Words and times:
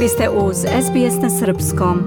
Vi 0.00 0.08
ste 0.08 0.28
uz 0.28 0.56
SBS 0.56 1.22
na 1.22 1.30
Srpskom. 1.30 1.98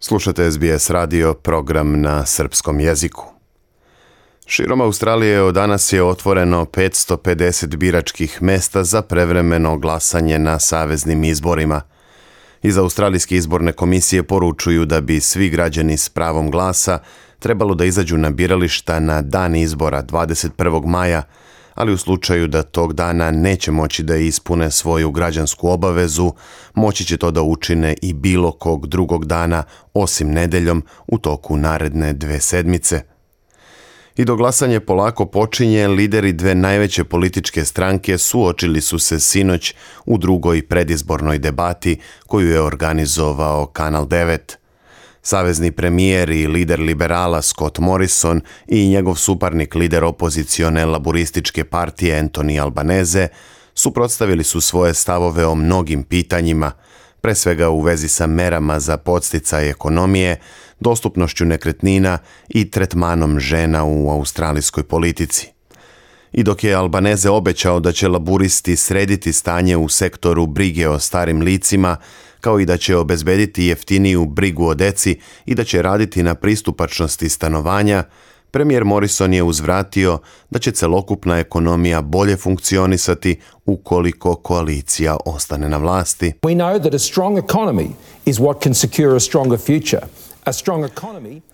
Slušate 0.00 0.50
SBS 0.50 0.90
radio, 0.90 1.34
program 1.34 2.00
na 2.00 2.26
srpskom 2.26 2.80
jeziku. 2.80 3.24
Širom 4.46 4.80
Australije 4.80 5.42
od 5.42 5.54
danas 5.54 5.92
je 5.92 6.02
otvoreno 6.02 6.64
550 6.64 7.76
biračkih 7.76 8.42
mesta 8.42 8.84
za 8.84 9.02
prevremeno 9.02 9.78
glasanje 9.78 10.38
na 10.38 10.58
saveznim 10.58 11.24
izborima. 11.24 11.80
Iz 12.62 12.78
Australijske 12.78 13.36
izborne 13.36 13.72
komisije 13.72 14.22
poručuju 14.22 14.84
da 14.84 15.00
bi 15.00 15.20
svi 15.20 15.50
građani 15.50 15.96
s 15.96 16.08
pravom 16.08 16.50
glasa 16.50 16.98
trebalo 17.38 17.74
da 17.74 17.84
izađu 17.84 18.16
na 18.16 18.30
birališta 18.30 19.00
na 19.00 19.22
dan 19.22 19.56
izbora 19.56 20.02
21. 20.02 20.86
maja, 20.86 21.22
ali 21.74 21.92
u 21.92 21.98
slučaju 21.98 22.48
da 22.48 22.62
tog 22.62 22.92
dana 22.92 23.30
neće 23.30 23.70
moći 23.70 24.02
da 24.02 24.16
ispune 24.16 24.70
svoju 24.70 25.10
građansku 25.10 25.68
obavezu, 25.68 26.32
moći 26.74 27.04
će 27.04 27.16
to 27.16 27.30
da 27.30 27.42
učine 27.42 27.94
i 28.02 28.12
bilo 28.12 28.52
kog 28.52 28.86
drugog 28.86 29.24
dana, 29.24 29.62
osim 29.94 30.30
nedeljom, 30.30 30.82
u 31.06 31.18
toku 31.18 31.56
naredne 31.56 32.12
dve 32.12 32.40
sedmice. 32.40 33.02
I 34.16 34.24
do 34.24 34.36
glasanje 34.36 34.80
polako 34.80 35.26
počinje, 35.26 35.88
lideri 35.88 36.32
dve 36.32 36.54
najveće 36.54 37.04
političke 37.04 37.64
stranke 37.64 38.18
suočili 38.18 38.80
su 38.80 38.98
se 38.98 39.20
sinoć 39.20 39.74
u 40.06 40.18
drugoj 40.18 40.68
predizbornoj 40.68 41.38
debati 41.38 42.00
koju 42.26 42.50
je 42.50 42.60
organizovao 42.60 43.66
Kanal 43.66 44.06
9. 44.06 44.61
Savezni 45.22 45.72
premijer 45.72 46.30
i 46.30 46.46
lider 46.46 46.80
liberala 46.80 47.42
Scott 47.42 47.78
Morrison 47.78 48.40
i 48.66 48.88
njegov 48.88 49.14
suparnik 49.14 49.74
lider 49.74 50.04
opozicione 50.04 50.86
laborističke 50.86 51.64
partije 51.64 52.22
Anthony 52.22 52.62
Albanese 52.62 53.28
suprotstavili 53.74 54.44
su 54.44 54.60
svoje 54.60 54.94
stavove 54.94 55.46
o 55.46 55.54
mnogim 55.54 56.02
pitanjima, 56.02 56.72
pre 57.20 57.34
svega 57.34 57.70
u 57.70 57.80
vezi 57.80 58.08
sa 58.08 58.26
merama 58.26 58.80
za 58.80 58.96
podsticaj 58.96 59.70
ekonomije, 59.70 60.40
dostupnošću 60.80 61.44
nekretnina 61.44 62.18
i 62.48 62.70
tretmanom 62.70 63.40
žena 63.40 63.84
u 63.84 64.10
australijskoj 64.10 64.82
politici. 64.82 65.51
I 66.32 66.42
dok 66.42 66.64
je 66.64 66.74
Albaneze 66.74 67.30
obećao 67.30 67.80
da 67.80 67.92
će 67.92 68.08
laburisti 68.08 68.76
srediti 68.76 69.32
stanje 69.32 69.76
u 69.76 69.88
sektoru 69.88 70.46
brige 70.46 70.88
o 70.88 70.98
starim 70.98 71.40
licima, 71.40 71.96
kao 72.40 72.60
i 72.60 72.66
da 72.66 72.76
će 72.76 72.96
obezbediti 72.96 73.64
jeftiniju 73.64 74.24
brigu 74.26 74.66
o 74.66 74.74
deci 74.74 75.18
i 75.46 75.54
da 75.54 75.64
će 75.64 75.82
raditi 75.82 76.22
na 76.22 76.34
pristupačnosti 76.34 77.28
stanovanja, 77.28 78.04
premijer 78.50 78.84
Morrison 78.84 79.34
je 79.34 79.42
uzvratio 79.42 80.18
da 80.50 80.58
će 80.58 80.72
celokupna 80.72 81.38
ekonomija 81.38 82.02
bolje 82.02 82.36
funkcionisati 82.36 83.40
ukoliko 83.66 84.34
koalicija 84.34 85.16
ostane 85.26 85.68
na 85.68 85.76
vlasti. 85.76 86.32
We 86.42 86.54
know 86.54 86.82
that 86.82 86.94
a 86.94 86.98
strong 86.98 87.38
economy 87.38 87.88
is 88.24 88.38
what 88.38 88.62
can 88.62 88.74
secure 88.74 89.16
a 89.16 89.20
stronger 89.20 89.58
future. 89.58 90.02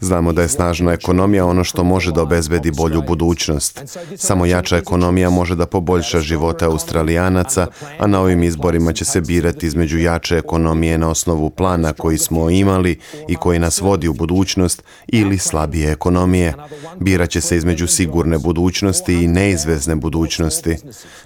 Znamo 0.01 0.33
da 0.33 0.43
je 0.43 0.49
snažna 0.49 0.93
ekonomija 0.93 1.47
ono 1.47 1.65
što 1.65 1.85
može 1.85 2.13
da 2.13 2.23
obezbedi 2.23 2.71
bolju 2.71 3.03
budućnost. 3.03 3.83
Samo 4.17 4.47
jača 4.47 4.77
ekonomija 4.77 5.31
može 5.31 5.55
da 5.55 5.67
poboljša 5.67 6.21
živote 6.21 6.65
Australijanaca, 6.65 7.67
a 7.99 8.07
na 8.07 8.21
ovim 8.21 8.43
izborima 8.43 8.93
će 8.93 9.05
se 9.05 9.21
birati 9.21 9.67
između 9.67 9.99
jače 9.99 10.37
ekonomije 10.37 10.99
na 10.99 11.09
osnovu 11.09 11.51
plana 11.51 11.93
koji 11.93 12.19
smo 12.19 12.51
imali 12.51 12.99
i 13.29 13.37
koji 13.37 13.59
nas 13.59 13.81
vodi 13.81 14.09
u 14.09 14.15
budućnost 14.15 14.83
ili 15.07 15.39
slabije 15.39 15.93
ekonomije. 15.93 16.55
Birat 17.01 17.31
će 17.31 17.41
se 17.41 17.57
između 17.57 17.87
sigurne 17.87 18.39
budućnosti 18.39 19.15
i 19.15 19.29
neizvezne 19.29 19.97
budućnosti. 19.97 20.77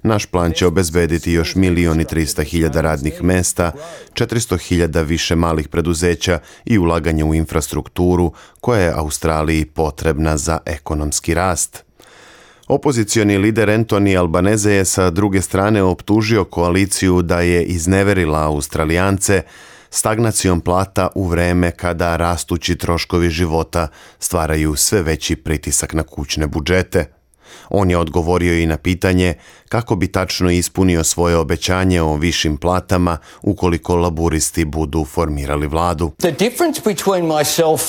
Naš 0.03 0.27
plan 0.27 0.53
će 0.53 0.67
obezbediti 0.67 1.33
još 1.33 1.55
milion 1.55 2.01
i 2.01 2.05
trista 2.05 2.43
hiljada 2.43 2.81
radnih 2.81 3.23
mesta, 3.23 3.73
400 4.15 4.59
hiljada 4.59 5.03
više 5.03 5.37
malih 5.37 5.69
preduzeća 5.69 6.39
i 6.65 6.79
ulaganje 6.79 7.25
u 7.25 7.35
infrastrukturu 7.35 7.52
infrastrukturu 7.53 8.33
koja 8.61 8.81
je 8.81 8.93
Australiji 8.97 9.65
potrebna 9.65 10.37
za 10.37 10.59
ekonomski 10.67 11.35
rast. 11.35 11.85
Opozicioni 12.69 13.39
lider 13.39 13.69
Anthony 13.69 14.19
Albanese 14.19 14.73
je 14.73 14.85
sa 14.85 15.11
druge 15.11 15.43
strane 15.43 15.83
optužio 15.83 16.45
koaliciju 16.45 17.23
da 17.23 17.41
je 17.41 17.65
izneverila 17.65 18.43
Australijance 18.43 19.43
stagnacijom 19.91 20.61
plata 20.61 21.09
u 21.15 21.27
vreme 21.29 21.71
kada 21.71 22.17
rastući 22.17 22.77
troškovi 22.77 23.31
života 23.31 23.89
stvaraju 24.19 24.77
sve 24.77 25.03
veći 25.03 25.37
pritisak 25.37 25.93
na 25.93 26.03
kućne 26.03 26.47
budžete. 26.47 27.22
On 27.75 27.91
je 27.91 27.99
odgovorio 27.99 28.59
i 28.59 28.67
na 28.67 28.77
pitanje 28.77 29.35
kako 29.69 29.97
bi 29.97 30.13
tačno 30.13 30.51
ispunio 30.51 31.05
svoje 31.05 31.37
obećanje 31.37 32.03
o 32.03 32.17
višim 32.17 32.57
platama 32.57 33.19
ukoliko 33.43 33.97
laburisti 33.97 34.65
budu 34.65 35.05
formirali 35.05 35.67
vladu. 35.67 36.13
The 36.19 36.31
difference 36.31 36.81
between 36.85 37.27
myself 37.27 37.81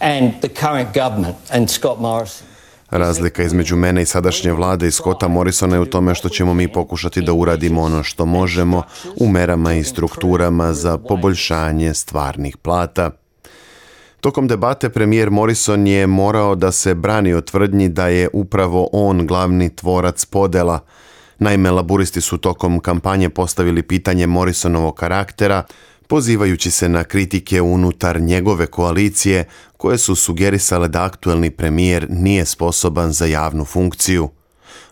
and 0.00 0.32
the 0.40 0.48
current 0.48 0.94
government 0.94 1.36
and 1.50 1.70
Scott 1.70 2.00
Morrison 2.00 2.52
Razlika 2.92 3.42
između 3.42 3.76
mene 3.76 4.02
i 4.02 4.06
sadašnje 4.06 4.52
vlade 4.52 4.86
i 4.86 4.90
Scotta 4.90 5.28
Morrisona 5.28 5.76
je 5.76 5.80
u 5.80 5.86
tome 5.86 6.14
što 6.14 6.28
ćemo 6.28 6.54
mi 6.54 6.68
pokušati 6.68 7.22
da 7.22 7.32
uradimo 7.32 7.82
ono 7.82 8.02
što 8.02 8.26
možemo 8.26 8.82
u 9.16 9.28
merama 9.28 9.74
i 9.74 9.84
strukturama 9.84 10.72
za 10.72 10.98
poboljšanje 10.98 11.94
stvarnih 11.94 12.56
plata. 12.56 13.10
Tokom 14.22 14.48
debate 14.48 14.88
premijer 14.90 15.30
Morrison 15.30 15.86
je 15.86 16.06
morao 16.06 16.54
da 16.54 16.72
se 16.72 16.94
brani 16.94 17.34
od 17.34 17.44
tvrdnji 17.44 17.88
da 17.88 18.06
je 18.08 18.28
upravo 18.32 18.88
on 18.92 19.26
glavni 19.26 19.76
tvorac 19.76 20.24
podela. 20.24 20.80
Naime, 21.38 21.70
laburisti 21.70 22.20
su 22.20 22.38
tokom 22.38 22.80
kampanje 22.80 23.28
postavili 23.28 23.82
pitanje 23.82 24.26
Morrisonovog 24.26 24.94
karaktera, 24.94 25.62
pozivajući 26.06 26.70
se 26.70 26.88
na 26.88 27.04
kritike 27.04 27.62
unutar 27.62 28.20
njegove 28.20 28.66
koalicije 28.66 29.44
koje 29.76 29.98
su 29.98 30.14
sugerisale 30.14 30.88
da 30.88 31.04
aktuelni 31.04 31.50
premijer 31.50 32.06
nije 32.10 32.44
sposoban 32.44 33.12
za 33.12 33.26
javnu 33.26 33.64
funkciju. 33.64 34.28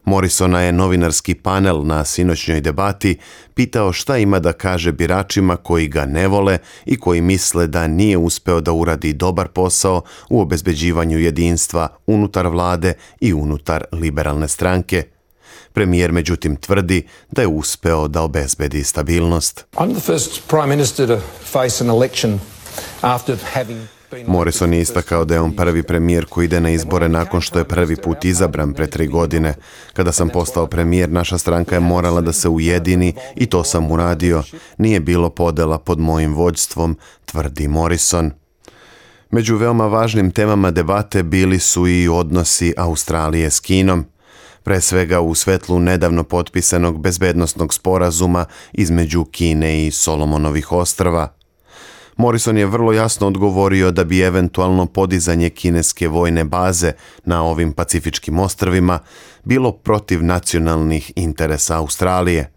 Morrisona 0.04 0.60
je 0.60 0.72
novinarski 0.72 1.34
panel 1.34 1.86
na 1.86 2.04
sinoćnjoj 2.04 2.60
debati 2.60 3.18
pitao 3.54 3.92
šta 3.92 4.16
ima 4.16 4.38
da 4.38 4.52
kaže 4.52 4.92
biračima 4.92 5.56
koji 5.56 5.88
ga 5.88 6.06
ne 6.06 6.28
vole 6.28 6.58
i 6.84 6.96
koji 6.96 7.20
misle 7.20 7.66
da 7.66 7.86
nije 7.86 8.16
uspeo 8.18 8.60
da 8.60 8.72
uradi 8.72 9.12
dobar 9.12 9.48
posao 9.48 10.02
u 10.30 10.40
obezbeđivanju 10.40 11.18
jedinstva 11.18 11.88
unutar 12.06 12.46
vlade 12.46 12.92
i 13.20 13.32
unutar 13.32 13.84
liberalne 13.92 14.48
stranke. 14.48 15.04
Premijer 15.72 16.12
međutim 16.12 16.56
tvrdi 16.56 17.06
da 17.30 17.42
je 17.42 17.48
uspeo 17.48 18.08
da 18.08 18.22
obezbedi 18.22 18.84
stabilnost. 18.84 19.66
I'm 19.72 19.92
the 19.92 20.12
first 20.12 20.40
prime 20.48 20.66
minister 20.66 21.08
to 21.08 21.20
face 21.44 21.84
an 21.84 21.90
election 21.90 22.40
after 23.02 23.36
having 23.54 23.99
Morrison 24.26 24.74
je 24.74 24.80
istakao 24.80 25.24
da 25.24 25.34
je 25.34 25.40
on 25.40 25.52
prvi 25.52 25.82
premijer 25.82 26.26
koji 26.26 26.44
ide 26.44 26.60
na 26.60 26.70
izbore 26.70 27.08
nakon 27.08 27.40
što 27.40 27.58
je 27.58 27.64
prvi 27.64 27.96
put 27.96 28.24
izabran 28.24 28.72
pre 28.72 28.86
tri 28.86 29.06
godine. 29.06 29.54
Kada 29.92 30.12
sam 30.12 30.28
postao 30.28 30.66
premijer, 30.66 31.10
naša 31.10 31.38
stranka 31.38 31.76
je 31.76 31.80
morala 31.80 32.20
da 32.20 32.32
se 32.32 32.48
ujedini 32.48 33.14
i 33.36 33.46
to 33.46 33.64
sam 33.64 33.90
uradio. 33.90 34.42
Nije 34.78 35.00
bilo 35.00 35.30
podela 35.30 35.78
pod 35.78 35.98
mojim 35.98 36.34
vođstvom, 36.34 36.98
tvrdi 37.24 37.68
Morrison. 37.68 38.30
Među 39.30 39.56
veoma 39.56 39.86
važnim 39.86 40.30
temama 40.30 40.70
debate 40.70 41.22
bili 41.22 41.58
su 41.58 41.88
i 41.88 42.08
odnosi 42.08 42.74
Australije 42.76 43.50
s 43.50 43.60
Kinom 43.60 44.04
pre 44.62 44.80
svega 44.80 45.20
u 45.20 45.34
svetlu 45.34 45.80
nedavno 45.80 46.24
potpisanog 46.24 47.00
bezbednostnog 47.00 47.74
sporazuma 47.74 48.44
između 48.72 49.24
Kine 49.24 49.86
i 49.86 49.90
Solomonovih 49.90 50.72
ostrava. 50.72 51.39
Morrison 52.16 52.58
je 52.58 52.66
vrlo 52.66 52.92
jasno 52.92 53.26
odgovorio 53.26 53.90
da 53.90 54.04
bi 54.04 54.20
eventualno 54.20 54.86
podizanje 54.86 55.50
kineske 55.50 56.08
vojne 56.08 56.44
baze 56.44 56.92
na 57.24 57.42
ovim 57.42 57.72
pacifičkim 57.72 58.38
ostrvima 58.38 58.98
bilo 59.44 59.72
protiv 59.72 60.24
nacionalnih 60.24 61.12
interesa 61.16 61.76
Australije. 61.76 62.52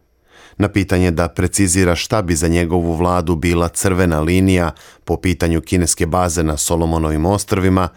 Na 0.57 0.69
pitanje 0.69 1.11
da 1.11 1.27
precizira 1.27 1.95
šta 1.95 2.21
bi 2.21 2.35
za 2.35 2.47
njegovu 2.47 2.93
vladu 2.93 3.35
bila 3.35 3.67
crvena 3.67 4.19
linija 4.19 4.71
po 5.05 5.17
pitanju 5.17 5.61
kineske 5.61 6.05
baze 6.05 6.43
na 6.43 6.57
Solomonovim 6.57 7.25
ostrvima, 7.25 7.89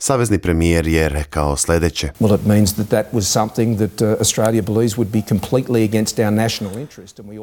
Savezni 0.00 0.38
premijer 0.38 0.86
je 0.86 1.08
rekao 1.08 1.56
sledeće. 1.56 2.10
Uh. 2.20 2.30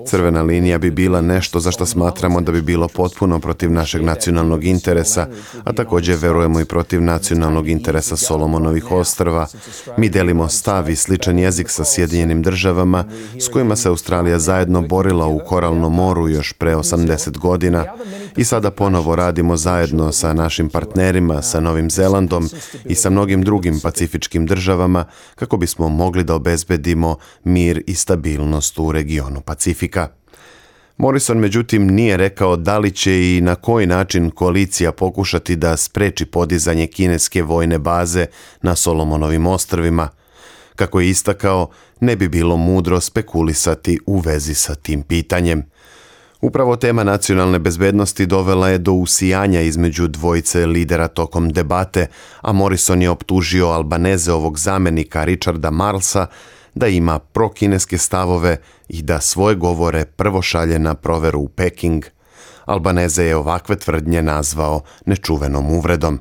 Crvena 0.07 0.41
linija 0.41 0.77
bi 0.77 0.91
bila 0.91 1.21
nešto 1.21 1.59
za 1.59 1.71
što 1.71 1.85
smatramo 1.85 2.41
da 2.41 2.51
bi 2.51 2.61
bilo 2.61 2.87
potpuno 2.87 3.39
protiv 3.39 3.71
našeg 3.71 4.03
nacionalnog 4.03 4.63
interesa, 4.63 5.27
a 5.63 5.73
također 5.73 6.17
verujemo 6.21 6.59
i 6.59 6.65
protiv 6.65 7.01
nacionalnog 7.01 7.67
interesa 7.67 8.15
Solomonovih 8.15 8.91
ostrva. 8.91 9.47
Mi 9.97 10.09
delimo 10.09 10.49
stav 10.49 10.89
i 10.89 10.95
sličan 10.95 11.39
jezik 11.39 11.69
sa 11.69 11.83
Sjedinjenim 11.85 12.41
državama 12.41 13.05
s 13.39 13.47
kojima 13.47 13.75
se 13.75 13.89
Australija 13.89 14.39
zajedno 14.39 14.81
borila 14.81 15.27
u 15.27 15.39
Koralnom 15.47 15.95
moru 15.95 16.29
još 16.29 16.53
pre 16.53 16.75
80 16.75 17.37
godina 17.37 17.85
i 18.37 18.43
sada 18.43 18.71
ponovo 18.71 19.15
radimo 19.15 19.57
zajedno 19.57 20.11
sa 20.11 20.33
našim 20.33 20.69
partnerima, 20.69 21.41
sa 21.41 21.59
Novim 21.59 21.89
Zelandom, 21.89 22.44
i 22.85 22.95
sa 22.95 23.09
mnogim 23.09 23.43
drugim 23.43 23.79
pacifičkim 23.79 24.45
državama 24.45 25.05
kako 25.35 25.57
bismo 25.57 25.89
mogli 25.89 26.23
da 26.23 26.35
obezbedimo 26.35 27.17
mir 27.43 27.83
i 27.87 27.95
stabilnost 27.95 28.79
u 28.79 28.91
regionu 28.91 29.41
Pacifika. 29.41 30.07
Morrison 30.97 31.37
međutim 31.37 31.87
nije 31.87 32.17
rekao 32.17 32.55
da 32.55 32.77
li 32.77 32.91
će 32.91 33.35
i 33.35 33.41
na 33.41 33.55
koji 33.55 33.87
način 33.87 34.31
koalicija 34.31 34.91
pokušati 34.91 35.55
da 35.55 35.77
spreči 35.77 36.25
podizanje 36.25 36.87
kineske 36.87 37.43
vojne 37.43 37.79
baze 37.79 38.25
na 38.61 38.75
Solomonovim 38.75 39.47
ostrvima. 39.47 40.09
Kako 40.75 40.99
je 40.99 41.09
istakao, 41.09 41.69
ne 41.99 42.15
bi 42.15 42.29
bilo 42.29 42.57
mudro 42.57 43.01
spekulisati 43.01 43.99
u 44.05 44.19
vezi 44.19 44.53
sa 44.53 44.75
tim 44.75 45.03
pitanjem. 45.03 45.63
Upravo 46.45 46.75
tema 46.75 47.03
nacionalne 47.03 47.59
bezbednosti 47.59 48.25
dovela 48.25 48.69
je 48.69 48.77
do 48.77 48.91
usijanja 48.91 49.61
između 49.61 50.07
dvojice 50.07 50.65
lidera 50.65 51.07
tokom 51.07 51.49
debate, 51.49 52.07
a 52.41 52.51
Morrison 52.51 53.01
je 53.01 53.09
optužio 53.09 53.67
Albaneze 53.67 54.33
ovog 54.33 54.59
zamenika 54.59 55.23
Richarda 55.23 55.71
Marlsa 55.71 56.27
da 56.75 56.87
ima 56.87 57.19
prokineske 57.19 57.97
stavove 57.97 58.57
i 58.89 59.01
da 59.01 59.21
svoje 59.21 59.55
govore 59.55 60.05
prvo 60.05 60.41
šalje 60.41 60.79
na 60.79 60.93
proveru 60.93 61.39
u 61.39 61.47
Peking. 61.47 62.05
Albaneze 62.65 63.23
je 63.23 63.35
ovakve 63.35 63.75
tvrdnje 63.75 64.21
nazvao 64.21 64.81
nečuvenom 65.05 65.71
uvredom. 65.71 66.19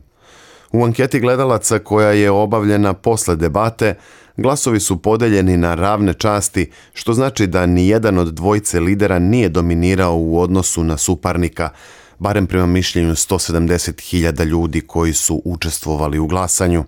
U 0.73 0.85
anketi 0.85 1.21
gledalaca 1.21 1.79
koja 1.79 2.11
je 2.11 2.31
obavljena 2.31 2.93
posle 2.93 3.37
debate, 3.37 3.95
glasovi 4.37 4.81
su 4.81 4.97
podeljeni 4.97 5.57
na 5.57 5.75
ravne 5.75 6.15
časti, 6.15 6.71
što 6.95 7.13
znači 7.13 7.47
da 7.47 7.67
ni 7.67 7.89
jedan 7.89 8.19
od 8.19 8.35
dvojice 8.35 8.81
lidera 8.81 9.19
nije 9.19 9.49
dominirao 9.49 10.17
u 10.17 10.41
odnosu 10.41 10.85
na 10.85 10.97
suparnika, 10.97 11.71
barem 12.19 12.47
prema 12.47 12.67
mišljenju 12.67 13.13
170.000 13.13 14.45
ljudi 14.45 14.81
koji 14.81 15.13
su 15.13 15.43
učestvovali 15.45 16.19
u 16.19 16.27
glasanju. 16.27 16.85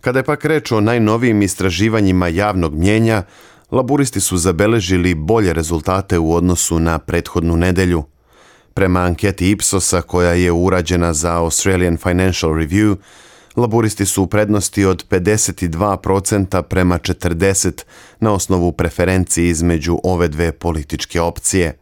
Kada 0.00 0.18
je 0.18 0.24
pak 0.24 0.44
reč 0.44 0.72
o 0.72 0.80
najnovijim 0.80 1.42
istraživanjima 1.42 2.28
javnog 2.28 2.74
mjenja, 2.74 3.22
laburisti 3.70 4.20
su 4.20 4.36
zabeležili 4.36 5.14
bolje 5.14 5.52
rezultate 5.52 6.18
u 6.18 6.34
odnosu 6.34 6.78
na 6.78 6.98
prethodnu 6.98 7.56
nedelju. 7.56 8.04
Prema 8.74 9.00
anketi 9.00 9.50
Ipsosa 9.50 10.02
koja 10.02 10.32
je 10.32 10.52
urađena 10.52 11.12
za 11.12 11.36
Australian 11.36 11.96
Financial 11.96 12.52
Review, 12.52 12.96
laburisti 13.56 14.06
su 14.06 14.22
u 14.22 14.26
prednosti 14.26 14.84
od 14.84 15.04
52% 15.08 16.62
prema 16.62 16.98
40% 16.98 17.82
na 18.20 18.32
osnovu 18.32 18.72
preferenciji 18.72 19.48
između 19.48 19.98
ove 20.04 20.28
dve 20.28 20.52
političke 20.52 21.20
opcije. 21.20 21.78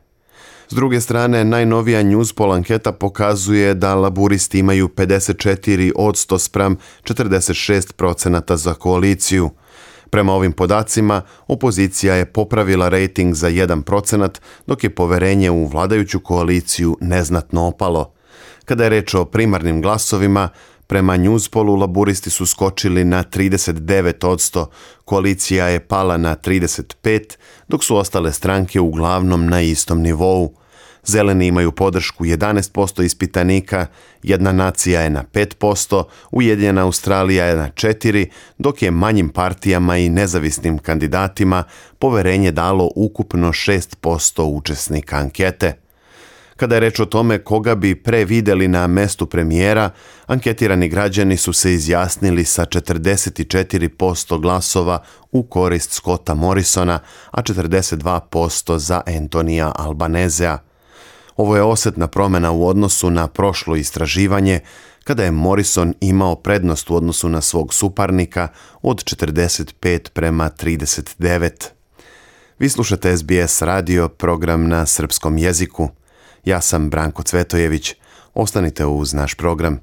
S 0.71 0.75
druge 0.75 1.01
strane, 1.01 1.45
najnovija 1.45 2.03
Newspol 2.03 2.55
anketa 2.55 2.93
pokazuje 2.93 3.75
da 3.75 3.95
laburisti 3.95 4.59
imaju 4.59 4.89
54 4.89 5.93
od 5.97 6.15
100 6.15 6.39
spram 6.39 6.77
46% 7.05 8.57
za 8.57 8.75
koaliciju. 8.75 9.51
Prema 10.11 10.33
ovim 10.33 10.53
podacima, 10.53 11.23
opozicija 11.47 12.15
je 12.15 12.25
popravila 12.25 12.89
rating 12.89 13.35
za 13.35 13.51
1%, 13.51 14.29
dok 14.67 14.85
je 14.85 14.91
poverenje 14.91 15.51
u 15.51 15.67
vladajuću 15.67 16.21
koaliciju 16.21 16.97
neznatno 17.01 17.67
opalo. 17.67 18.13
Kada 18.65 18.85
je 18.85 18.91
reč 18.91 19.15
o 19.15 19.25
primarnim 19.25 19.83
glasovima, 19.83 20.49
prema 20.89 21.17
Newspolu 21.17 21.81
laburisti 21.81 22.31
su 22.31 22.47
skočili 22.47 23.05
na 23.05 23.25
39%, 23.25 24.67
koalicija 25.05 25.67
je 25.69 25.81
pala 25.81 26.17
na 26.17 26.37
35%, 26.37 27.37
dok 27.69 27.85
su 27.85 27.97
ostale 27.97 28.33
stranke 28.33 28.81
uglavnom 28.81 29.47
na 29.47 29.61
istom 29.61 30.01
nivou. 30.01 30.55
Zeleni 31.05 31.47
imaju 31.47 31.73
podršku 31.73 32.25
11% 32.25 33.05
ispitanika, 33.05 33.87
jedna 34.23 34.53
nacija 34.53 35.01
je 35.01 35.11
na 35.11 35.25
5%, 35.33 36.05
Ujedinjena 36.31 36.85
Australija 36.85 37.45
je 37.45 37.57
na 37.57 37.71
4%, 37.71 38.27
dok 38.59 38.83
je 38.83 38.91
manjim 38.91 39.29
partijama 39.29 39.97
i 39.97 40.09
nezavisnim 40.09 40.79
kandidatima 40.79 41.65
poverenje 41.99 42.51
dalo 42.51 42.91
ukupno 42.97 43.49
6% 43.49 44.43
učesnika 44.43 45.17
ankete. 45.17 45.88
Kada 46.59 46.75
je 46.75 46.81
reč 46.81 47.01
o 47.01 47.05
tome 47.07 47.39
koga 47.39 47.75
bi 47.75 47.95
pre 47.95 48.25
videli 48.25 48.69
na 48.69 48.87
mestu 48.87 49.27
premijera, 49.27 49.91
anketirani 50.27 50.89
građani 50.89 51.37
su 51.37 51.53
se 51.53 51.73
izjasnili 51.73 52.45
sa 52.45 52.67
44% 52.67 54.41
glasova 54.41 55.03
u 55.33 55.43
korist 55.43 55.93
Scotta 55.93 56.35
Morrisona, 56.35 57.01
a 57.31 57.43
42% 57.43 58.77
za 58.79 59.03
Antonija 59.07 59.73
Albanezea. 59.77 60.59
Ovo 61.37 61.57
je 61.57 61.63
osetna 61.63 62.07
promjena 62.07 62.51
u 62.51 62.67
odnosu 62.67 63.11
na 63.11 63.29
prošlo 63.29 63.77
istraživanje, 63.77 64.61
kada 65.05 65.25
je 65.25 65.31
Morrison 65.31 65.95
imao 66.01 66.37
prednost 66.37 66.91
u 66.91 66.95
odnosu 66.95 67.29
na 67.29 67.41
svog 67.41 67.75
suparnika 67.75 68.49
od 68.83 69.05
45 69.05 70.09
prema 70.09 70.51
39. 70.51 71.51
Vi 72.59 72.69
slušate 72.69 73.17
SBS 73.17 73.63
radio, 73.63 74.09
program 74.09 74.69
na 74.69 74.87
srpskom 74.87 75.39
jeziku. 75.39 75.89
Ja 76.49 76.61
sam 76.61 76.91
Branko 76.91 77.23
Cvetojević. 77.23 77.95
Ostanite 78.35 78.87
uz 78.87 79.15
naš 79.15 79.35
program. 79.35 79.81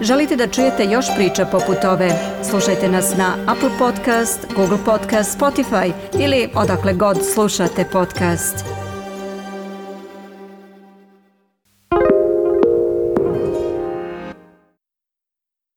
Želite 0.00 0.36
da 0.36 0.46
čujete 0.48 0.84
još 0.84 1.06
priča 1.16 1.46
poput 1.46 1.84
ove? 1.84 2.10
Slušajte 2.50 2.88
nas 2.88 3.16
na 3.16 3.36
Apple 3.46 3.70
Podcast, 3.78 4.46
Google 4.56 4.78
Podcast, 4.84 5.38
Spotify 5.38 5.92
ili 6.20 6.50
odakle 6.54 6.92
god 6.92 7.18
slušate 7.34 7.84
podcast. 7.92 8.81